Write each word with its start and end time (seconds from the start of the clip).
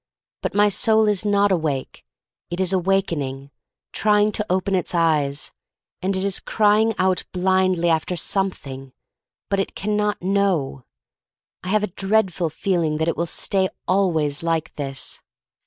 But 0.41 0.55
my 0.55 0.67
soul 0.67 1.07
is 1.07 1.25
not 1.25 1.51
awake. 1.51 2.03
It 2.49 2.59
is 2.59 2.73
awakening, 2.73 3.51
trying 3.93 4.31
to 4.31 4.45
open 4.49 4.73
its 4.73 4.95
eyes; 4.95 5.51
and 6.01 6.15
it 6.15 6.23
is 6.23 6.39
crying 6.39 6.95
out 6.97 7.23
blindly 7.31 7.87
after 7.87 8.15
something, 8.15 8.93
but 9.47 9.59
it 9.59 9.75
can 9.75 9.95
not 9.95 10.19
know. 10.19 10.85
I 11.63 11.67
have 11.67 11.83
a 11.83 11.97
dreadful 12.01 12.49
feeling 12.49 12.97
that 12.97 13.07
it 13.09 13.15
will 13.15 13.27
stay 13.27 13.69
always 13.87 14.41
like 14.41 14.73
this. 14.73 15.21